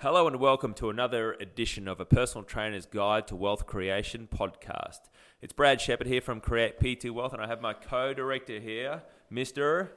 [0.00, 4.98] Hello and welcome to another edition of a personal trainer's guide to wealth creation podcast.
[5.40, 9.02] It's Brad Shepard here from Create PT Wealth, and I have my co-director here,
[9.32, 9.90] Mr.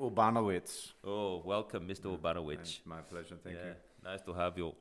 [0.00, 0.92] Urbanowitz.
[1.04, 2.16] Oh, welcome, Mr.
[2.16, 2.78] Urbanowitz.
[2.86, 3.74] My pleasure, thank yeah, you.
[4.02, 4.72] nice to have you.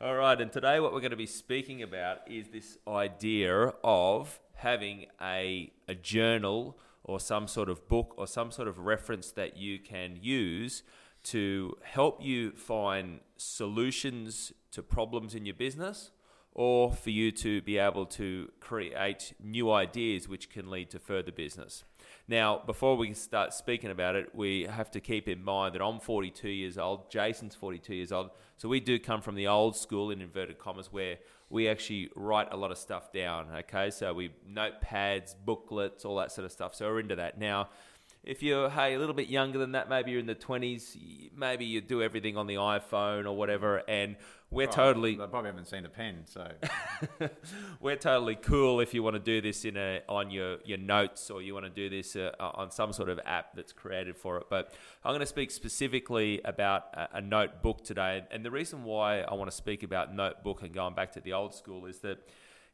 [0.00, 4.40] All right, and today what we're going to be speaking about is this idea of
[4.54, 9.56] having a, a journal or some sort of book or some sort of reference that
[9.56, 10.82] you can use
[11.24, 16.10] to help you find solutions to problems in your business
[16.52, 21.32] or for you to be able to create new ideas which can lead to further
[21.32, 21.82] business.
[22.28, 25.98] Now, before we start speaking about it, we have to keep in mind that I'm
[25.98, 30.10] 42 years old, Jason's 42 years old, so we do come from the old school
[30.10, 31.18] in inverted commas where
[31.50, 33.90] we actually write a lot of stuff down, okay?
[33.90, 36.74] So we notepads, booklets, all that sort of stuff.
[36.74, 37.38] So we're into that.
[37.38, 37.68] Now,
[38.26, 40.96] if you're hey a little bit younger than that, maybe you're in the twenties,
[41.36, 44.16] maybe you do everything on the iPhone or whatever, and
[44.50, 46.48] we're totally I probably haven't seen a pen, so
[47.80, 51.30] we're totally cool if you want to do this in a on your your notes
[51.30, 54.38] or you want to do this uh, on some sort of app that's created for
[54.38, 54.46] it.
[54.48, 54.72] But
[55.04, 59.34] I'm going to speak specifically about a, a notebook today, and the reason why I
[59.34, 62.26] want to speak about notebook and going back to the old school is that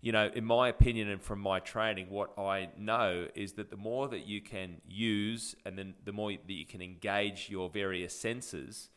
[0.02, 3.76] you know, in my opinion and from my training, what I know is that the
[3.76, 8.18] more that you can use and then the more that you can engage your various
[8.18, 8.88] senses,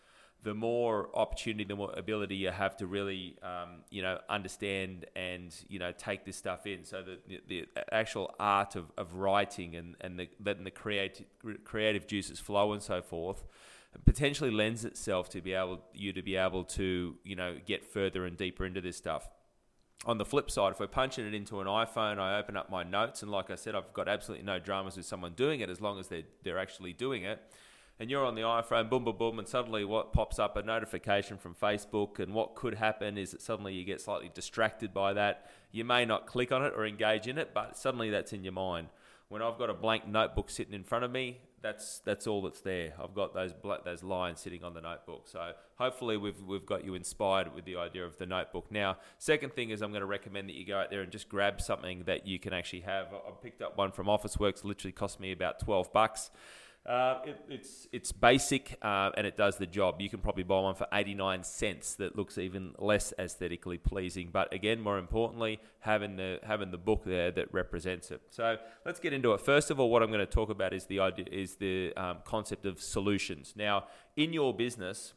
[0.43, 5.53] the more opportunity, the more ability you have to really, um, you know, understand and,
[5.67, 6.85] you know, take this stuff in.
[6.85, 11.25] So the, the actual art of, of writing and, and the, letting the creative,
[11.65, 13.43] creative juices flow and so forth
[14.05, 18.25] potentially lends itself to be able you to be able to, you know, get further
[18.25, 19.29] and deeper into this stuff
[20.05, 22.83] on the flip side, if we're punching it into an iPhone, I open up my
[22.83, 25.79] notes, and like I said, I've got absolutely no dramas with someone doing it as
[25.79, 27.41] long as they're, they're actually doing it.
[27.99, 31.37] And you're on the iPhone, boom, boom, boom, and suddenly what pops up a notification
[31.37, 35.49] from Facebook, and what could happen is that suddenly you get slightly distracted by that.
[35.71, 38.53] You may not click on it or engage in it, but suddenly that's in your
[38.53, 38.87] mind.
[39.29, 42.59] When I've got a blank notebook sitting in front of me, that's that's all that's
[42.59, 42.93] there.
[43.01, 43.53] I've got those
[43.85, 45.27] those lines sitting on the notebook.
[45.27, 48.69] So hopefully we've we've got you inspired with the idea of the notebook.
[48.69, 51.29] Now, second thing is I'm going to recommend that you go out there and just
[51.29, 53.07] grab something that you can actually have.
[53.13, 54.63] I picked up one from Officeworks.
[54.63, 56.29] Literally cost me about twelve bucks.
[56.85, 60.01] Uh, it, it's it's basic uh, and it does the job.
[60.01, 64.29] You can probably buy one for 89 cents that looks even less aesthetically pleasing.
[64.33, 68.21] But again, more importantly, having the having the book there that represents it.
[68.31, 69.39] So let's get into it.
[69.39, 72.17] First of all, what I'm going to talk about is the idea is the um,
[72.25, 73.53] concept of solutions.
[73.55, 73.85] Now,
[74.17, 75.13] in your business,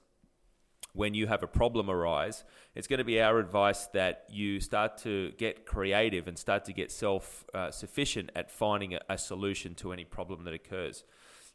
[0.92, 2.44] when you have a problem arise,
[2.76, 6.72] it's going to be our advice that you start to get creative and start to
[6.72, 11.02] get self uh, sufficient at finding a, a solution to any problem that occurs.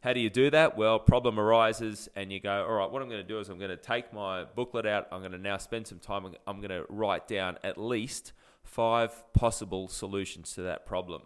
[0.01, 0.75] How do you do that?
[0.75, 3.59] Well, problem arises, and you go, all right, what I'm going to do is I'm
[3.59, 5.07] going to take my booklet out.
[5.11, 6.25] I'm going to now spend some time.
[6.47, 11.21] I'm going to write down at least five possible solutions to that problem.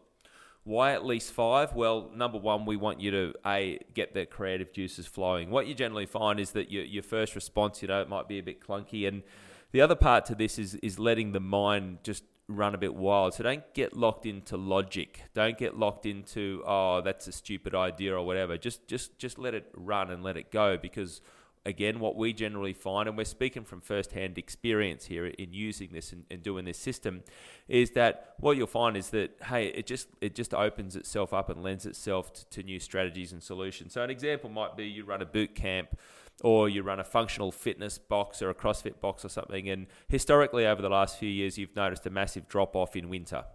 [0.66, 1.74] Why at least five?
[1.74, 5.52] Well, number one, we want you to a get the creative juices flowing.
[5.52, 8.40] What you generally find is that your, your first response, you know, it might be
[8.40, 9.24] a bit clunky, and
[9.72, 13.34] the other part to this is is letting the mind just run a bit wild.
[13.34, 15.24] So don't get locked into logic.
[15.34, 18.58] Don't get locked into oh that's a stupid idea or whatever.
[18.58, 21.22] Just just just let it run and let it go because
[21.66, 26.12] again what we generally find and we're speaking from first-hand experience here in using this
[26.12, 27.24] and, and doing this system
[27.68, 31.50] is that what you'll find is that hey it just it just opens itself up
[31.50, 35.04] and lends itself to, to new strategies and solutions so an example might be you
[35.04, 35.98] run a boot camp
[36.44, 39.70] or you run a functional fitness box or a CrossFit box or something.
[39.70, 43.46] And historically, over the last few years, you've noticed a massive drop off in winter.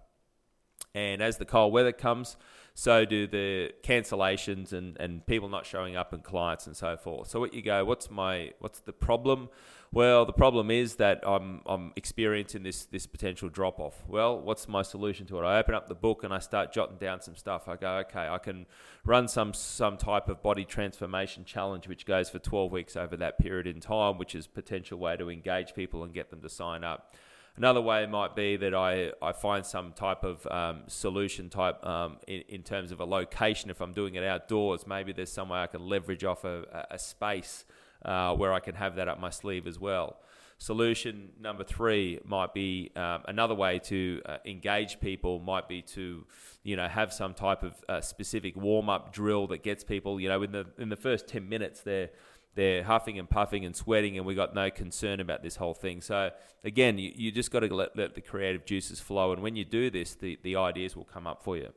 [0.95, 2.37] And as the cold weather comes,
[2.75, 7.29] so do the cancellations and, and people not showing up and clients and so forth.
[7.29, 9.49] So what you go, what's my what's the problem?
[9.93, 14.03] Well, the problem is that I'm I'm experiencing this this potential drop off.
[14.09, 15.45] Well, what's my solution to it?
[15.45, 17.69] I open up the book and I start jotting down some stuff.
[17.69, 18.67] I go, okay, I can
[19.05, 23.39] run some some type of body transformation challenge which goes for 12 weeks over that
[23.39, 26.85] period in time, which is potential way to engage people and get them to sign
[26.85, 27.15] up.
[27.57, 32.19] Another way might be that I, I find some type of um, solution type um,
[32.27, 33.71] in, in terms of a location.
[33.71, 36.99] If I'm doing it outdoors, maybe there's some way I can leverage off a, a
[36.99, 37.65] space
[38.05, 40.17] uh, where I can have that up my sleeve as well.
[40.59, 46.27] Solution number three might be um, another way to uh, engage people might be to,
[46.63, 50.29] you know, have some type of uh, specific warm up drill that gets people, you
[50.29, 52.11] know, in the in the first ten minutes they're
[52.55, 56.01] they're huffing and puffing and sweating, and we got no concern about this whole thing.
[56.01, 56.31] So
[56.65, 59.65] again, you, you just got to let, let the creative juices flow, and when you
[59.65, 61.69] do this, the, the ideas will come up for you.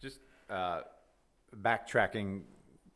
[0.00, 0.80] just uh,
[1.62, 2.42] backtracking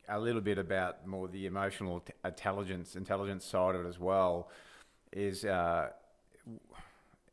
[0.09, 4.49] a little bit about more the emotional t- intelligence intelligence side of it as well.
[5.11, 5.89] Is uh,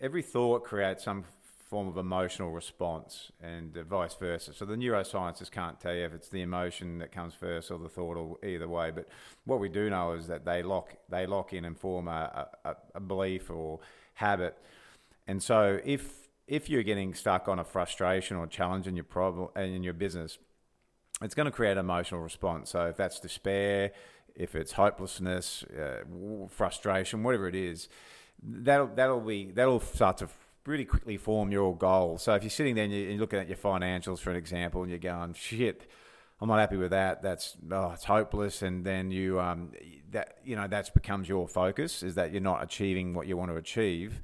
[0.01, 1.25] every thought creates some
[1.71, 4.53] form of emotional response and uh, vice versa.
[4.53, 7.89] So the neuroscientists can't tell you if it's the emotion that comes first or the
[7.89, 8.91] thought or either way.
[8.91, 9.09] But
[9.45, 12.77] what we do know is that they lock they lock in and form a, a,
[12.97, 13.79] a belief or
[14.15, 14.59] habit.
[15.29, 19.49] And so if if you're getting stuck on a frustration or challenge in your problem
[19.55, 20.39] and in your business,
[21.23, 22.71] it's going to create an emotional response.
[22.71, 23.93] So if that's despair,
[24.35, 26.03] if it's hopelessness, uh,
[26.49, 27.89] frustration, whatever it is,
[28.43, 30.29] that'll that'll be that'll start to
[30.67, 32.19] really quickly form your goal.
[32.19, 34.91] So if you're sitting there and you're looking at your financials, for an example, and
[34.91, 35.89] you're going, shit,
[36.41, 37.23] I'm not happy with that.
[37.23, 38.63] That's oh, it's hopeless.
[38.63, 39.73] And then you um,
[40.11, 43.51] that you know that's becomes your focus is that you're not achieving what you want
[43.51, 44.23] to achieve,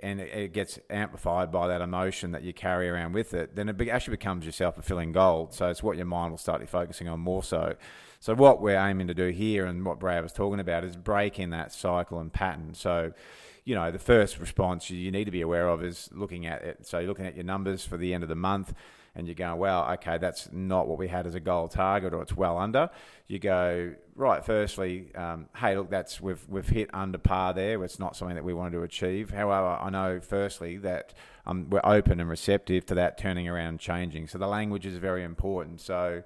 [0.00, 3.56] and it, it gets amplified by that emotion that you carry around with it.
[3.56, 5.48] Then it actually becomes your self fulfilling goal.
[5.52, 7.76] So it's what your mind will start focusing on more so.
[8.20, 11.50] So what we're aiming to do here, and what Brad was talking about, is breaking
[11.50, 12.74] that cycle and pattern.
[12.74, 13.12] So
[13.64, 16.86] you know, the first response you need to be aware of is looking at it.
[16.86, 18.74] So you're looking at your numbers for the end of the month
[19.14, 22.20] and you're going, well, okay, that's not what we had as a goal target or
[22.20, 22.90] it's well under.
[23.26, 27.82] You go, right, firstly, um, hey, look, that's we've, we've hit under par there.
[27.84, 29.30] It's not something that we wanted to achieve.
[29.30, 31.14] However, I know, firstly, that
[31.46, 34.26] um, we're open and receptive to that turning around changing.
[34.26, 35.80] So the language is very important.
[35.80, 36.22] So,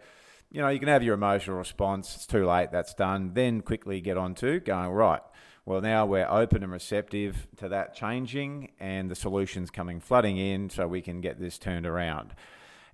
[0.51, 2.17] you know, you can have your emotional response.
[2.17, 2.73] It's too late.
[2.73, 3.33] That's done.
[3.35, 5.21] Then quickly get on to going, right,
[5.69, 10.71] well, now we're open and receptive to that changing and the solutions coming flooding in
[10.71, 12.33] so we can get this turned around.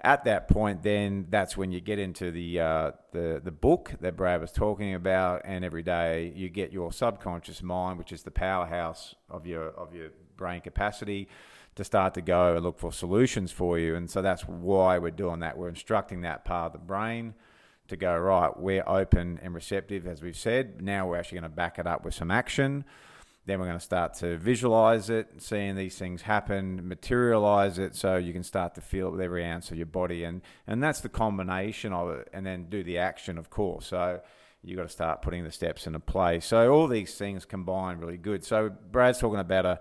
[0.01, 4.17] At that point, then that's when you get into the, uh, the, the book that
[4.17, 8.33] Brad was talking about, and every day you get your subconscious mind, which is the
[8.33, 11.29] powerhouse of your, of your brain capacity,
[11.77, 13.95] to start to go and look for solutions for you.
[13.95, 15.57] And so that's why we're doing that.
[15.57, 17.35] We're instructing that part of the brain
[17.89, 20.81] to go, right, we're open and receptive, as we've said.
[20.81, 22.85] Now we're actually going to back it up with some action.
[23.47, 28.17] Then we're going to start to visualize it, seeing these things happen, materialize it so
[28.17, 30.25] you can start to feel it with every ounce of your body.
[30.25, 32.29] And, and that's the combination of it.
[32.33, 33.87] And then do the action, of course.
[33.87, 34.23] So
[34.63, 36.41] you've got to start putting the steps into play.
[36.41, 38.45] So all these things combine really good.
[38.45, 39.81] So Brad's talking about a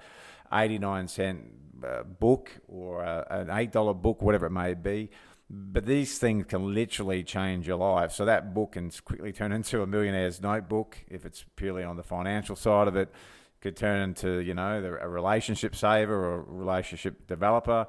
[0.52, 1.46] 89 cent
[1.88, 5.10] uh, book or a, an $8 book, whatever it may be
[5.50, 8.12] but these things can literally change your life.
[8.12, 12.04] So that book can quickly turn into a millionaire's notebook if it's purely on the
[12.04, 13.12] financial side of it.
[13.62, 17.88] Could turn into you know a relationship saver or relationship developer.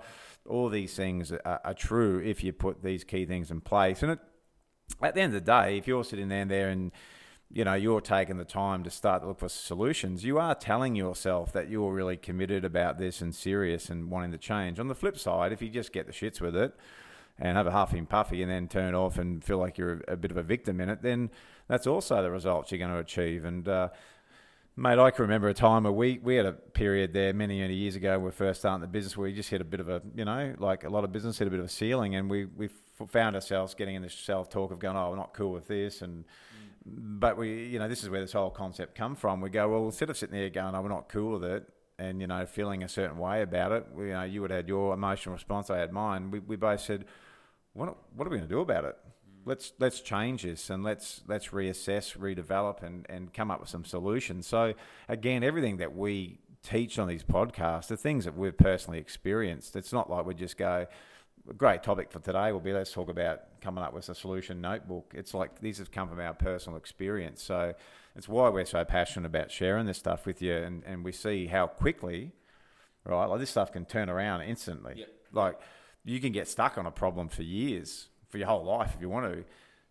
[0.49, 4.03] All these things are, are true if you put these key things in place.
[4.03, 4.19] And it,
[5.03, 6.93] at the end of the day, if you're sitting there, there and
[7.51, 10.95] you know you're taking the time to start to look for solutions, you are telling
[10.95, 14.79] yourself that you're really committed about this and serious and wanting to change.
[14.79, 16.75] On the flip side, if you just get the shits with it
[17.39, 20.17] and have a huffy and puffy and then turn off and feel like you're a,
[20.17, 21.31] bit of a victim in it, then
[21.69, 23.45] that's also the results you're going to achieve.
[23.45, 23.89] And uh,
[24.77, 27.75] mate, I can remember a time where we, we had a period there many many
[27.75, 28.13] years ago.
[28.13, 30.03] when We were first starting the business where we just hit a bit of a
[30.15, 32.45] you know like a lot of business hit a bit of a ceiling, and we
[32.45, 32.69] we
[33.09, 36.03] found ourselves getting in this self talk of going, oh, we're not cool with this
[36.03, 36.25] and.
[36.25, 36.29] Mm.
[36.87, 39.41] But we, you know, this is where this whole concept come from.
[39.41, 41.67] We go, well, instead of sitting there going, "Oh, we're not cool with it,"
[41.99, 44.69] and you know, feeling a certain way about it, you know, you would have had
[44.69, 46.31] your emotional response, I had mine.
[46.31, 47.05] We, we both said,
[47.75, 48.97] what, what are we going to do about it?
[48.97, 49.41] Mm.
[49.45, 53.85] Let's let's change this and let's let's reassess, redevelop, and and come up with some
[53.85, 54.47] solutions.
[54.47, 54.75] So
[55.09, 59.77] again, everything that we teach on these podcasts, the things that we've personally experienced.
[59.77, 60.87] It's not like we just go.
[61.59, 65.13] Great topic for today will be let's talk about coming up with a solution notebook.
[65.15, 67.43] It's like these have come from our personal experience.
[67.43, 67.75] So
[68.17, 71.47] it's why we're so passionate about sharing this stuff with you, and, and we see
[71.47, 72.33] how quickly,
[73.05, 73.27] right?
[73.27, 74.95] Like this stuff can turn around instantly.
[74.97, 75.09] Yep.
[75.33, 75.61] Like
[76.05, 79.09] you can get stuck on a problem for years, for your whole life if you
[79.09, 79.45] want to.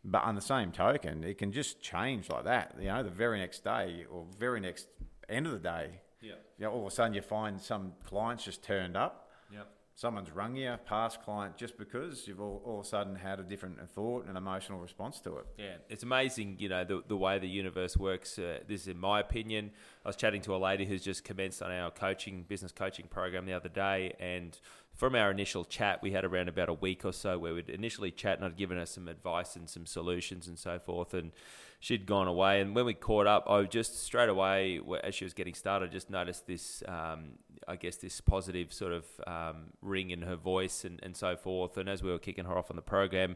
[0.05, 2.75] But on the same token, it can just change like that.
[2.79, 4.87] You know, the very next day or very next
[5.29, 6.01] end of the day.
[6.21, 6.33] Yeah.
[6.57, 9.29] You know, all of a sudden you find some clients just turned up.
[9.51, 9.61] Yeah.
[9.95, 13.43] Someone's rung you, past client, just because you've all, all of a sudden had a
[13.43, 15.45] different thought and emotional response to it.
[15.55, 18.39] Yeah, it's amazing, you know, the, the way the universe works.
[18.39, 19.69] Uh, this is in my opinion.
[20.03, 23.45] I was chatting to a lady who's just commenced on our coaching, business coaching program
[23.45, 24.59] the other day, and
[24.95, 28.11] from our initial chat, we had around about a week or so where we'd initially
[28.11, 31.13] chat and I'd given her some advice and some solutions and so forth.
[31.13, 31.31] And
[31.79, 32.61] she'd gone away.
[32.61, 35.91] And when we caught up, I just straight away, as she was getting started, I
[35.91, 40.85] just noticed this, um, I guess, this positive sort of um, ring in her voice
[40.85, 41.77] and, and so forth.
[41.77, 43.35] And as we were kicking her off on the program,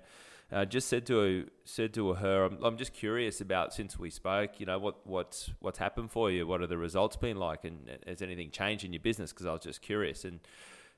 [0.52, 4.10] uh, just said to her, said to her, I'm, I'm, just curious about since we
[4.10, 6.48] spoke, you know, what what's what's happened for you?
[6.48, 7.66] What are the results been like?
[7.66, 9.34] And has anything changed in your business?
[9.34, 10.40] Because I was just curious and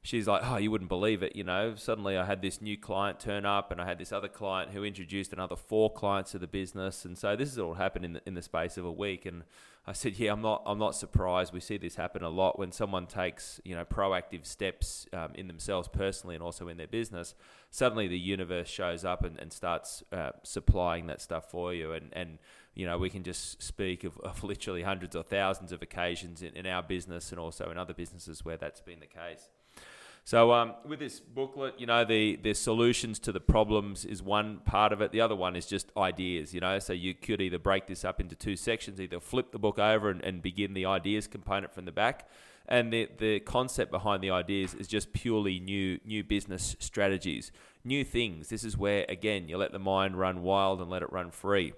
[0.01, 1.35] she's like, oh, you wouldn't believe it.
[1.35, 4.27] You know, suddenly I had this new client turn up, and I had this other
[4.27, 8.05] client who introduced another four clients to the business, and so this has all happened
[8.05, 9.25] in the, in the space of a week.
[9.25, 9.43] And
[9.87, 11.51] I said, yeah, I'm not, I'm not surprised.
[11.51, 15.47] We see this happen a lot when someone takes, you know, proactive steps um, in
[15.47, 17.33] themselves personally and also in their business.
[17.71, 22.09] Suddenly, the universe shows up and, and starts uh, supplying that stuff for you, and
[22.13, 22.37] and
[22.79, 26.55] you know, we can just speak of, of literally hundreds or thousands of occasions in,
[26.55, 29.49] in our business and also in other businesses where that's been the case.
[30.23, 34.59] So um, with this booklet, you know, the the solutions to the problems is one
[34.59, 35.11] part of it.
[35.11, 36.53] The other one is just ideas.
[36.53, 39.59] You know, so you could either break this up into two sections, either flip the
[39.59, 42.29] book over and, and begin the ideas component from the back,
[42.67, 47.51] and the the concept behind the ideas is just purely new new business strategies,
[47.83, 48.47] new things.
[48.47, 51.73] This is where again you let the mind run wild and let it run free.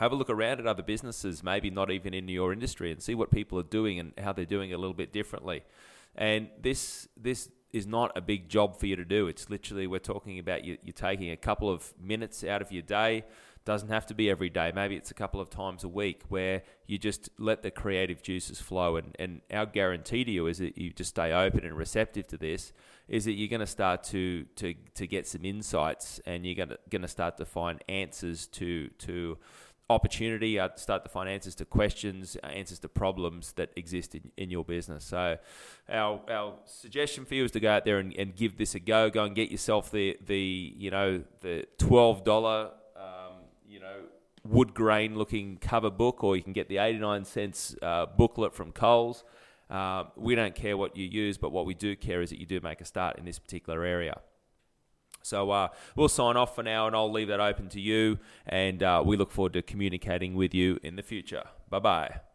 [0.00, 3.14] Have a look around at other businesses, maybe not even in your industry, and see
[3.14, 5.62] what people are doing and how they're doing it a little bit differently.
[6.16, 9.28] And this this is not a big job for you to do.
[9.28, 12.80] It's literally we're talking about you, you're taking a couple of minutes out of your
[12.80, 13.24] day.
[13.66, 14.72] Doesn't have to be every day.
[14.74, 18.58] Maybe it's a couple of times a week where you just let the creative juices
[18.58, 18.96] flow.
[18.96, 22.38] And, and our guarantee to you is that you just stay open and receptive to
[22.38, 22.72] this.
[23.06, 26.70] Is that you're going to start to to to get some insights and you're going
[26.70, 29.36] to going to start to find answers to to
[29.90, 34.30] opportunity, uh, start to find answers to questions, uh, answers to problems that exist in,
[34.36, 35.04] in your business.
[35.04, 35.36] So,
[35.88, 38.80] our, our suggestion for you is to go out there and, and give this a
[38.80, 39.10] go.
[39.10, 43.34] Go and get yourself the the you know the twelve dollar um,
[43.68, 43.96] you know
[44.44, 48.54] wood grain looking cover book, or you can get the eighty nine cents uh, booklet
[48.54, 49.24] from Coles.
[49.68, 52.46] Uh, we don't care what you use, but what we do care is that you
[52.46, 54.20] do make a start in this particular area.
[55.22, 58.18] So uh, we'll sign off for now, and I'll leave that open to you.
[58.46, 61.44] And uh, we look forward to communicating with you in the future.
[61.68, 62.29] Bye bye.